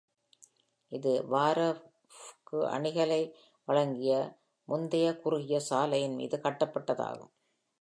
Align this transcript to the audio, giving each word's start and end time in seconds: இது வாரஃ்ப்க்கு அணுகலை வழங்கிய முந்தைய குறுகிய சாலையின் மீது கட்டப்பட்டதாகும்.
இது 0.91 1.25
வாரஃ்ப்க்கு 1.31 2.61
அணுகலை 2.69 3.33
வழங்கிய 3.65 4.39
முந்தைய 4.67 5.17
குறுகிய 5.17 5.59
சாலையின் 5.59 6.15
மீது 6.15 6.39
கட்டப்பட்டதாகும். 6.43 7.31